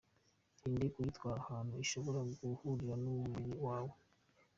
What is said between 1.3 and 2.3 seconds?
ahantu ishobora